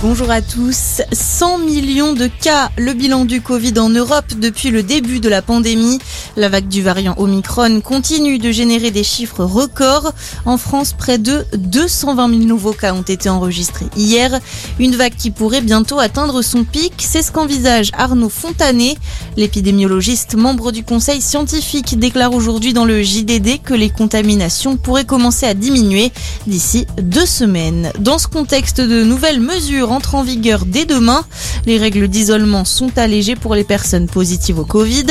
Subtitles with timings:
[0.00, 1.02] Bonjour à tous.
[1.10, 5.42] 100 millions de cas, le bilan du Covid en Europe depuis le début de la
[5.42, 5.98] pandémie.
[6.36, 10.12] La vague du variant Omicron continue de générer des chiffres records.
[10.44, 14.38] En France, près de 220 000 nouveaux cas ont été enregistrés hier.
[14.78, 16.92] Une vague qui pourrait bientôt atteindre son pic.
[16.98, 18.94] C'est ce qu'envisage Arnaud Fontanet.
[19.36, 25.46] L'épidémiologiste, membre du conseil scientifique, déclare aujourd'hui dans le JDD que les contaminations pourraient commencer
[25.46, 26.12] à diminuer
[26.46, 27.90] d'ici deux semaines.
[27.98, 31.24] Dans ce contexte de nouvelles mesures entre en vigueur dès demain.
[31.66, 35.06] Les règles d'isolement sont allégées pour les personnes positives au Covid.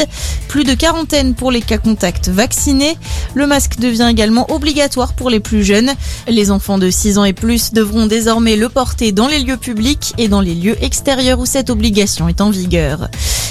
[0.48, 2.98] Plus de quarantaine pour les cas contacts vaccinés.
[3.36, 5.91] Le masque devient également obligatoire pour les plus jeunes.
[6.27, 10.13] Les enfants de 6 ans et plus devront désormais le porter dans les lieux publics
[10.17, 13.09] et dans les lieux extérieurs où cette obligation est en vigueur.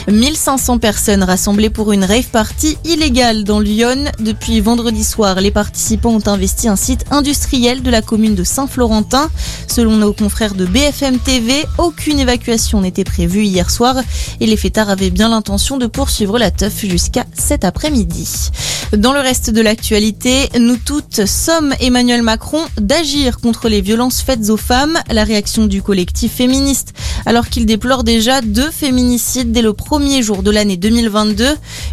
[0.08, 4.04] 1500 personnes rassemblées pour une rave party illégale dans Lyon.
[4.20, 9.28] Depuis vendredi soir, les participants ont investi un site industriel de la commune de Saint-Florentin.
[9.66, 13.96] Selon nos confrères de BFM TV, aucune évacuation n'était prévue hier soir
[14.40, 18.50] et les fêtards avaient bien l'intention de poursuivre la teuf jusqu'à cet après-midi.
[18.96, 24.48] Dans le reste de l'actualité, nous toutes sommes Emmanuel Macron d'agir contre les violences faites
[24.50, 24.98] aux femmes.
[25.10, 26.94] La réaction du collectif féministe
[27.26, 31.44] alors qu'il déplore déjà deux féminicides dès le premier jour de l'année 2022.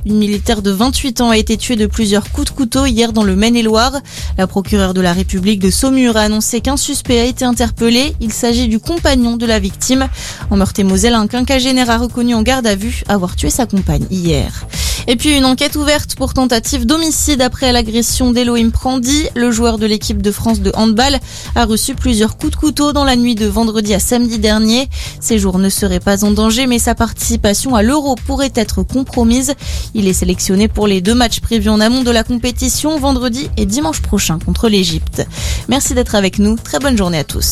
[0.05, 3.23] Une militaire de 28 ans a été tuée de plusieurs coups de couteau hier dans
[3.23, 3.99] le Maine-et-Loire.
[4.37, 8.15] La procureure de la République de Saumur a annoncé qu'un suspect a été interpellé.
[8.21, 10.07] Il s'agit du compagnon de la victime.
[10.51, 14.67] En Meurthe-et-Moselle, un quinquagénaire a reconnu en garde à vue avoir tué sa compagne hier.
[15.07, 19.27] Et puis une enquête ouverte pour tentative d'homicide après l'agression d'Elohim Prandi.
[19.35, 21.19] Le joueur de l'équipe de France de handball
[21.55, 24.87] a reçu plusieurs coups de couteau dans la nuit de vendredi à samedi dernier.
[25.19, 29.53] Ses jours ne seraient pas en danger, mais sa participation à l'Euro pourrait être compromise.
[29.93, 33.65] Il est sélectionné pour les deux matchs prévus en amont de la compétition vendredi et
[33.65, 35.27] dimanche prochain contre l'Égypte.
[35.67, 36.55] Merci d'être avec nous.
[36.55, 37.51] Très bonne journée à tous.